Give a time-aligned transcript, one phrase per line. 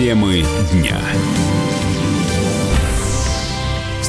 [0.00, 0.42] Темы
[0.72, 0.98] дня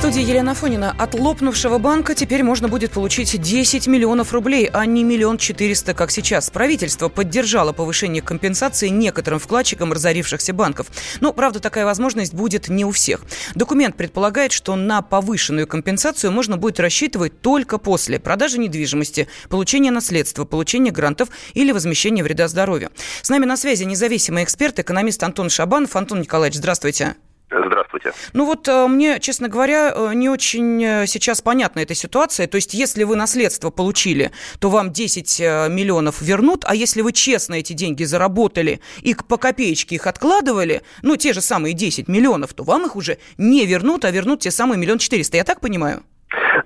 [0.02, 0.96] студии Елена Фонина.
[0.98, 6.10] От лопнувшего банка теперь можно будет получить 10 миллионов рублей, а не миллион четыреста, как
[6.10, 6.50] сейчас.
[6.50, 10.87] Правительство поддержало повышение компенсации некоторым вкладчикам разорившихся банков.
[11.19, 13.22] Но, правда, такая возможность будет не у всех.
[13.54, 20.45] Документ предполагает, что на повышенную компенсацию можно будет рассчитывать только после продажи недвижимости, получения наследства,
[20.45, 22.90] получения грантов или возмещения вреда здоровью.
[23.22, 25.96] С нами на связи независимый эксперт, экономист Антон Шабанов.
[25.96, 27.18] Антон Николаевич, здравствуйте.
[27.52, 28.14] Здравствуйте.
[28.32, 32.48] Ну вот э, мне, честно говоря, э, не очень э, сейчас понятна эта ситуация.
[32.48, 37.55] То есть если вы наследство получили, то вам 10 миллионов вернут, а если вы честно
[37.55, 42.64] эти деньги заработали и по копеечке их откладывали, ну те же самые 10 миллионов, то
[42.64, 45.36] вам их уже не вернут, а вернут те самые миллион четыреста.
[45.36, 46.04] Я так понимаю?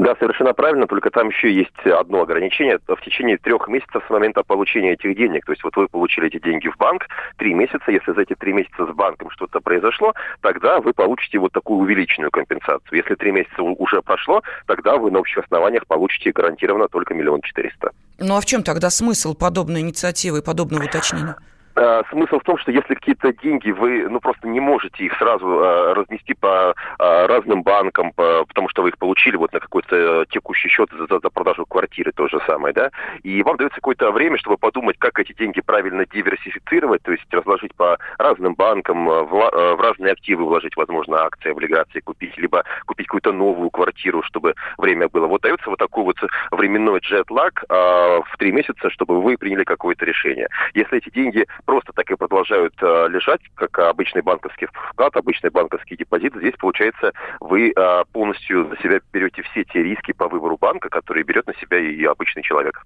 [0.06, 2.78] Да, совершенно правильно, только там еще есть одно ограничение.
[2.88, 6.38] В течение трех месяцев с момента получения этих денег, то есть вот вы получили эти
[6.38, 10.80] деньги в банк, три месяца, если за эти три месяца с банком что-то произошло, тогда
[10.80, 13.00] вы получите вот такую увеличенную компенсацию.
[13.00, 17.90] Если три месяца уже прошло, тогда вы на общих основаниях получите гарантированно только миллион четыреста.
[18.20, 21.36] Ну а в чем тогда смысл подобной инициативы и подобного уточнения?
[21.76, 25.46] Э, смысл в том, что если какие-то деньги вы ну просто не можете их сразу
[25.46, 30.26] э, разнести по э, разным банкам, по, потому что вы их получили вот на какой-то
[30.30, 32.92] текущий счет за, за продажу квартиры, то же самое, да,
[33.24, 37.76] и вам дается какое-то время, чтобы подумать, как эти деньги правильно диверсифицировать, то есть разложить
[37.76, 43.34] по разным банкам, в, в разные активы вложить, возможно, акции, облигации купить, либо купить какую-то
[43.34, 45.28] новую квартиру, чтобы время было.
[45.28, 46.18] Вот дается вот такой вот
[46.52, 50.48] временной джетлаг э, в три месяца, чтобы вы приняли какое-то решение.
[50.74, 55.98] Если эти деньги просто так и продолжают э, лежать, как обычный банковский вклад, обычный банковский
[55.98, 60.90] депозит, здесь, получается, вы э, полностью за себя берете все те риски по выбору банка,
[60.90, 62.86] которые берет на себя и обычный человек.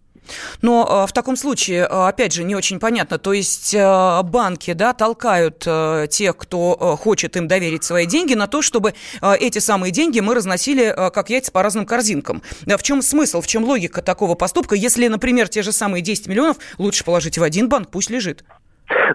[0.61, 4.73] Но э, в таком случае, э, опять же, не очень понятно, то есть э, банки,
[4.73, 9.35] да, толкают э, тех, кто э, хочет им доверить свои деньги, на то, чтобы э,
[9.39, 12.41] эти самые деньги мы разносили э, как яйца по разным корзинкам.
[12.65, 16.57] В чем смысл, в чем логика такого поступка, если, например, те же самые 10 миллионов
[16.77, 18.43] лучше положить в один банк, пусть лежит?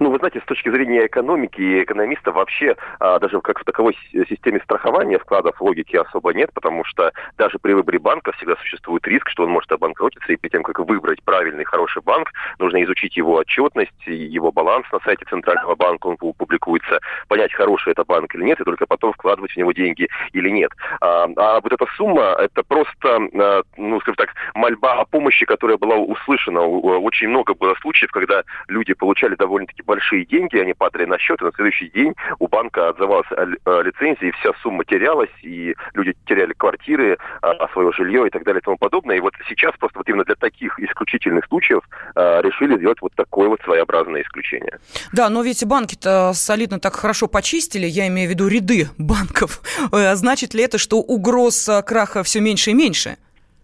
[0.00, 3.96] Ну, вы знаете, с точки зрения экономики и экономиста вообще а, даже как в таковой
[4.28, 9.28] системе страхования вкладов логики особо нет, потому что даже при выборе банка всегда существует риск,
[9.28, 13.34] что он может обанкротиться, и перед тем, как выбрать правильный, хороший банк, нужно изучить его
[13.34, 18.60] отчетность, его баланс на сайте Центрального банка, он публикуется, понять, хороший это банк или нет,
[18.60, 20.70] и только потом вкладывать в него деньги или нет.
[21.00, 25.76] А, а вот эта сумма, это просто, а, ну, скажем так, мольба о помощи, которая
[25.76, 26.60] была услышана.
[26.60, 29.34] Очень много было случаев, когда люди получали
[29.64, 34.28] довольно-таки большие деньги, они падали на счет, и на следующий день у банка отзывалась лицензия,
[34.28, 38.64] и вся сумма терялась, и люди теряли квартиры, а, свое жилье и так далее и
[38.64, 39.16] тому подобное.
[39.16, 41.82] И вот сейчас просто вот именно для таких исключительных случаев
[42.14, 44.78] а, решили сделать вот такое вот своеобразное исключение.
[45.12, 49.60] Да, но ведь банки-то солидно так хорошо почистили, я имею в виду ряды банков.
[49.92, 53.16] Э, значит ли это, что угроз краха все меньше и меньше?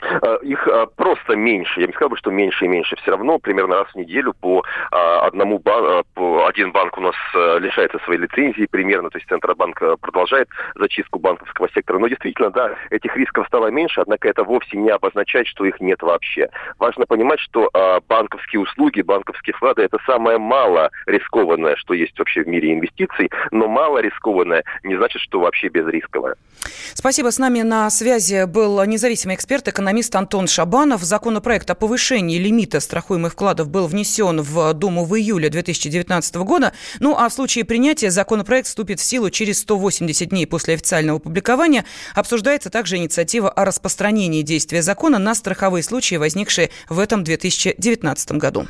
[0.03, 1.81] Э, их э, просто меньше.
[1.81, 2.97] Я не сказал бы, что меньше и меньше.
[2.97, 7.99] Все равно примерно раз в неделю по э, одному банку, один банк у нас лишается
[8.05, 11.99] своей лицензии примерно, то есть Центробанк продолжает зачистку банковского сектора.
[11.99, 16.03] Но действительно, да, этих рисков стало меньше, однако это вовсе не обозначает, что их нет
[16.03, 16.49] вообще.
[16.79, 17.71] Важно понимать, что
[18.09, 23.69] банковские услуги, банковские вклады– это самое мало рискованное, что есть вообще в мире инвестиций, но
[23.69, 26.35] мало рискованное не значит, что вообще безрисковое.
[26.95, 27.31] Спасибо.
[27.31, 31.03] С нами на связи был независимый эксперт, экономист Антон Шабанов.
[31.03, 36.73] Законопроект о повышении лимита страхуемых вкладов был внесен в Думу в июле 2019 года.
[37.01, 41.85] Ну а в случае принятия законопроект вступит в силу через 180 дней после официального публикования.
[42.15, 48.69] Обсуждается также инициатива о распространении действия закона на страховые случаи, возникшие в этом 2019 году.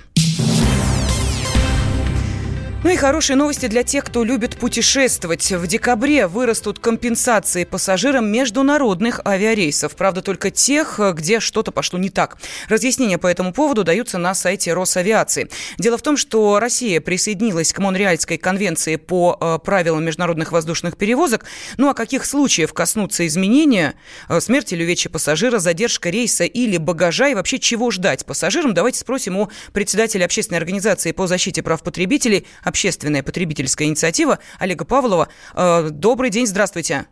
[2.83, 5.53] Ну и хорошие новости для тех, кто любит путешествовать.
[5.53, 9.95] В декабре вырастут компенсации пассажирам международных авиарейсов.
[9.95, 12.39] Правда, только тех, где что-то пошло не так.
[12.71, 15.51] Разъяснения по этому поводу даются на сайте Росавиации.
[15.77, 21.45] Дело в том, что Россия присоединилась к Монреальской конвенции по э, правилам международных воздушных перевозок.
[21.77, 23.95] Ну а каких случаев коснутся изменения?
[24.31, 28.73] Э, смерть или увечья пассажира, задержка рейса или багажа и вообще чего ждать пассажирам?
[28.73, 35.29] Давайте спросим у председателя общественной организации по защите прав потребителей общественная потребительская инициатива Олега Павлова.
[35.55, 37.07] Э, добрый день, здравствуйте.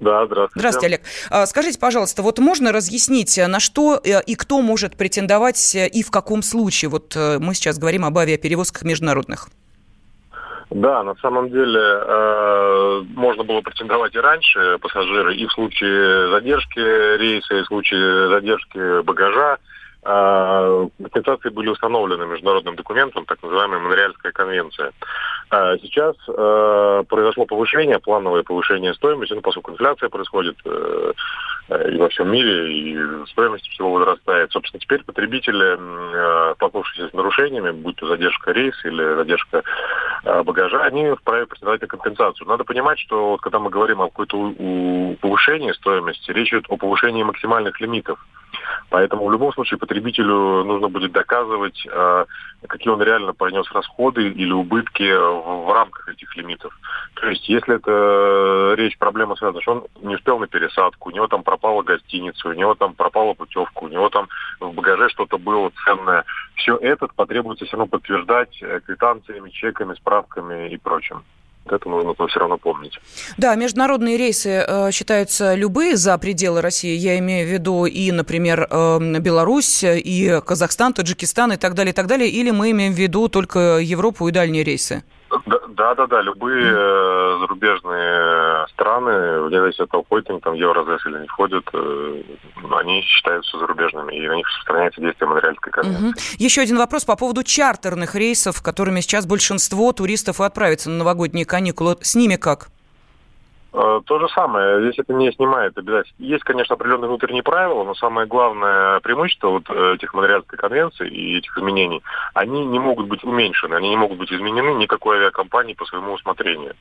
[0.00, 0.60] Да, здравствуйте.
[0.60, 1.00] Здравствуйте, Олег.
[1.30, 6.10] Э, скажите, пожалуйста, вот можно разъяснить, э, на что и кто может претендовать и в
[6.12, 6.88] каком случае?
[6.88, 9.48] Вот мы сейчас говорим об авиаперевозках международных.
[10.70, 16.78] Да, на самом деле э, можно было претендовать и раньше пассажиры, и в случае задержки
[17.16, 19.56] рейса, и в случае задержки багажа.
[20.02, 24.92] Компенсации были установлены международным документом, так называемая Монреальская конвенция.
[25.50, 31.12] А сейчас э, произошло повышение, плановое повышение стоимости, ну, поскольку инфляция происходит э,
[31.68, 34.50] и во всем мире, и стоимость всего возрастает.
[34.52, 39.62] Собственно, теперь потребители, э, столкнувшиеся с нарушениями, будь то задержка рейса или задержка
[40.24, 42.48] э, багажа, они вправе претендовать на компенсацию.
[42.48, 44.54] Надо понимать, что вот, когда мы говорим о какой-то
[45.20, 48.18] повышении стоимости, речь идет о повышении максимальных лимитов.
[48.90, 52.24] Поэтому в любом случае потребителю нужно будет доказывать, э,
[52.66, 56.72] какие он реально понес расходы или убытки в, рамках этих лимитов.
[57.14, 61.26] То есть, если это речь, проблема связана, что он не успел на пересадку, у него
[61.26, 64.28] там пропала гостиница, у него там пропала путевка, у него там
[64.60, 66.24] в багаже что-то было ценное,
[66.54, 71.22] все это потребуется все равно подтверждать э, квитанциями, чеками, справками и прочим.
[71.66, 72.98] Это нужно все равно помнить.
[73.36, 76.96] Да, международные рейсы э, считаются любые за пределы России.
[76.96, 81.94] Я имею в виду и, например, э, Беларусь, и Казахстан, Таджикистан и так далее, и
[81.94, 82.30] так далее.
[82.30, 85.02] Или мы имеем в виду только Европу и дальние рейсы?
[85.78, 88.17] Да, да, да, любые э, зарубежные
[89.86, 92.22] того, входят они там в Евразес или не входят, э,
[92.72, 96.08] они считаются зарубежными, и на них распространяется действие Монреальской конвенции.
[96.08, 96.14] Угу.
[96.38, 101.44] Еще один вопрос по поводу чартерных рейсов, которыми сейчас большинство туристов и отправится на новогодние
[101.44, 101.96] каникулы.
[102.00, 102.68] С ними как?
[103.80, 104.82] Э, то же самое.
[104.82, 106.16] Здесь это не снимает обязательно.
[106.18, 111.38] Есть, конечно, определенные внутренние правила, но самое главное преимущество вот э, этих Монреальской конвенции и
[111.38, 112.02] этих изменений,
[112.34, 116.74] они не могут быть уменьшены, они не могут быть изменены никакой авиакомпании по своему усмотрению.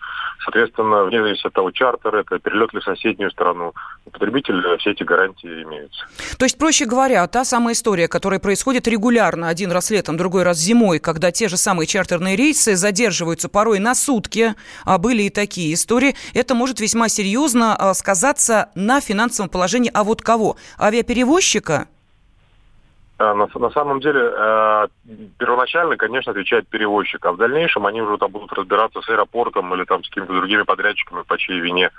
[0.43, 3.73] Соответственно, вне зависимости от того, чартер это, перелет ли в соседнюю страну,
[4.05, 6.07] у потребителя все эти гарантии имеются.
[6.39, 10.57] То есть, проще говоря, та самая история, которая происходит регулярно, один раз летом, другой раз
[10.57, 15.75] зимой, когда те же самые чартерные рейсы задерживаются порой на сутки, а были и такие
[15.75, 20.55] истории, это может весьма серьезно а, сказаться на финансовом положении, а вот кого?
[20.79, 21.87] Авиаперевозчика?
[23.17, 24.87] А, на, самом деле, э,
[25.37, 29.83] первоначально, конечно, отвечает перевозчик, а в дальнейшем они уже там будут разбираться с аэропортом или
[29.83, 31.89] там с какими-то другими подрядчиками, по чьей вине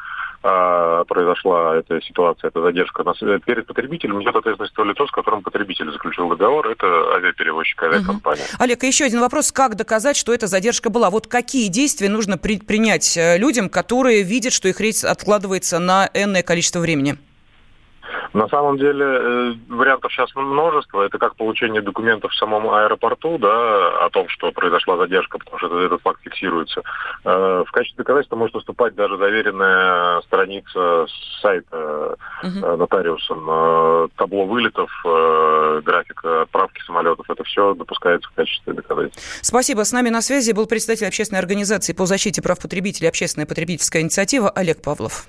[0.43, 3.05] э, произошла эта ситуация, эта задержка.
[3.45, 8.45] Перед потребителем несет ответственность то лицо, с которым потребитель заключил договор, это авиаперевозчик, авиакомпания.
[8.45, 8.63] Угу.
[8.63, 9.53] Олег, еще один вопрос.
[9.53, 11.11] Как доказать, что эта задержка была?
[11.11, 16.09] Вот какие действия нужно при, принять э, людям, которые видят, что их рейс откладывается на
[16.15, 17.17] энное количество времени?
[18.33, 21.03] На самом деле э, вариантов сейчас множество.
[21.03, 25.81] Это как получение документов в самом аэропорту, да, о том, что произошла задержка, потому что
[25.81, 26.83] этот факт фиксируется.
[27.25, 31.07] Э, в качестве доказательства может выступать даже заверенная страница
[31.41, 32.77] сайта угу.
[32.77, 34.11] нотариусом.
[34.17, 34.91] Табло вылетов,
[35.85, 37.29] график отправки самолетов.
[37.31, 39.23] Это все допускается в качестве доказательства.
[39.43, 39.85] Спасибо.
[39.85, 44.51] С нами на связи был представитель общественной организации по защите прав потребителей «Общественная потребительская инициатива»
[44.51, 45.27] Олег Павлов.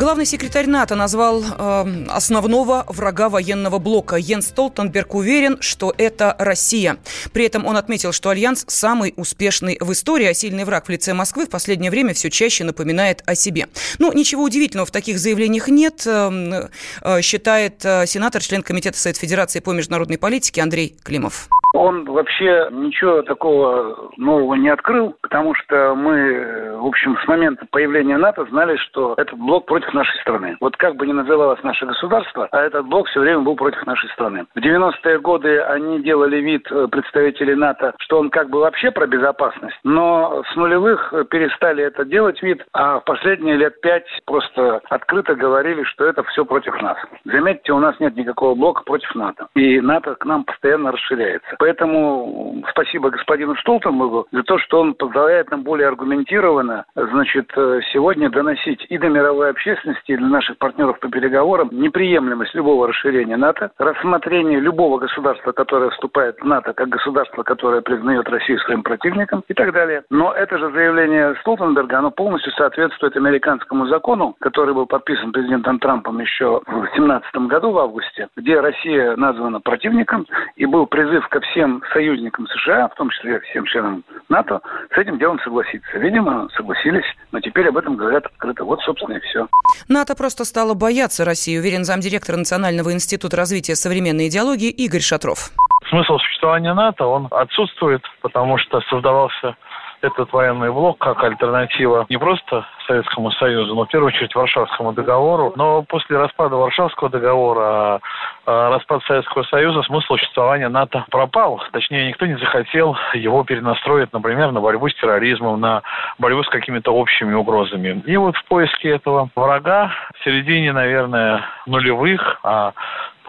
[0.00, 4.16] Главный секретарь НАТО назвал э, основного врага военного блока.
[4.16, 6.96] Йенс Столтенберг уверен, что это Россия.
[7.34, 11.12] При этом он отметил, что Альянс самый успешный в истории, а сильный враг в лице
[11.12, 13.68] Москвы в последнее время все чаще напоминает о себе.
[13.98, 16.70] Ну, ничего удивительного в таких заявлениях нет, э,
[17.02, 21.50] э, считает э, сенатор, член Комитета Совета Федерации по международной политике Андрей Климов.
[21.72, 28.16] Он вообще ничего такого нового не открыл, потому что мы, в общем, с момента появления
[28.16, 30.56] НАТО знали, что этот блок против нашей страны.
[30.60, 34.08] Вот как бы ни называлось наше государство, а этот блок все время был против нашей
[34.10, 34.46] страны.
[34.54, 39.06] В 90-е годы они делали вид, э, представители НАТО, что он как бы вообще про
[39.06, 45.34] безопасность, но с нулевых перестали это делать вид, а в последние лет пять просто открыто
[45.34, 46.96] говорили, что это все против нас.
[47.24, 49.48] Заметьте, у нас нет никакого блока против НАТО.
[49.54, 51.56] И НАТО к нам постоянно расширяется.
[51.60, 58.30] Поэтому спасибо господину Столтенбергу за то, что он позволяет нам более аргументированно, значит, э, сегодня
[58.30, 63.72] доносить и до мировой общественности, и для наших партнеров по переговорам неприемлемость любого расширения НАТО,
[63.76, 69.52] рассмотрение любого государства, которое вступает в НАТО, как государство, которое признает Россию своим противником и
[69.52, 70.02] так далее.
[70.08, 76.20] Но это же заявление Столтенберга, оно полностью соответствует американскому закону, который был подписан президентом Трампом
[76.20, 80.26] еще в 2017 году в августе, где Россия названа противником
[80.56, 84.60] и был призыв ко всем всем союзникам США, в том числе всем членам НАТО,
[84.94, 85.98] с этим делом согласиться.
[85.98, 88.64] Видимо, согласились, но теперь об этом говорят открыто.
[88.64, 89.46] Вот, собственно, и все.
[89.88, 95.50] НАТО просто стало бояться России, уверен замдиректора Национального института развития современной идеологии Игорь Шатров.
[95.88, 99.56] Смысл существования НАТО, он отсутствует, потому что создавался
[100.02, 105.52] этот военный блок как альтернатива не просто Советскому Союзу, но в первую очередь Варшавскому договору.
[105.56, 108.00] Но после распада Варшавского договора,
[108.46, 111.62] а, распад Советского Союза, смысл существования НАТО пропал.
[111.72, 115.82] Точнее, никто не захотел его перенастроить, например, на борьбу с терроризмом, на
[116.18, 118.02] борьбу с какими-то общими угрозами.
[118.06, 122.72] И вот в поиске этого врага в середине, наверное, нулевых, а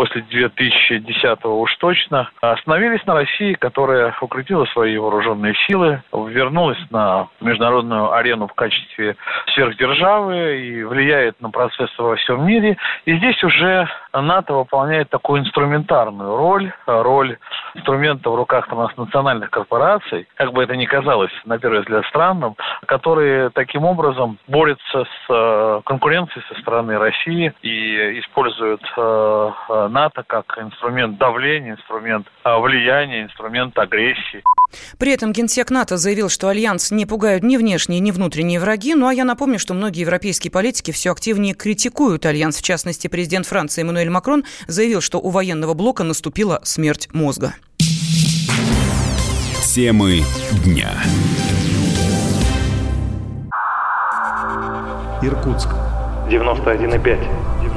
[0.02, 8.12] после 2010 уж точно, остановились на России, которая укрепила свои вооруженные силы, вернулась на международную
[8.12, 9.16] арену в качестве
[9.54, 12.78] сверхдержавы и влияет на процессы во всем мире.
[13.06, 17.38] И здесь уже НАТО выполняет такую инструментарную роль, роль
[17.76, 22.56] инструмента в руках транснациональных корпораций, как бы это ни казалось, на первый взгляд, странным,
[22.88, 29.52] которые таким образом борются с э, конкуренцией со стороны России и используют э,
[29.92, 34.42] НАТО как инструмент давления, инструмент влияния, инструмент агрессии.
[34.98, 38.96] При этом генсек НАТО заявил, что Альянс не пугают ни внешние, ни внутренние враги.
[38.96, 42.58] Ну а я напомню, что многие европейские политики все активнее критикуют Альянс.
[42.58, 47.54] В частности, президент Франции Эммануэль Макрон заявил, что у военного блока наступила смерть мозга.
[49.66, 50.22] Темы
[50.64, 50.92] дня.
[55.22, 55.70] Иркутск.
[56.30, 57.51] 91,5.